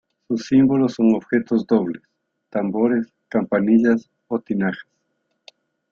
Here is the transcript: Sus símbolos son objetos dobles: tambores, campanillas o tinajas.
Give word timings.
Sus 0.27 0.47
símbolos 0.47 0.93
son 0.95 1.13
objetos 1.13 1.67
dobles: 1.67 2.01
tambores, 2.49 3.13
campanillas 3.29 4.09
o 4.29 4.39
tinajas. 4.39 4.89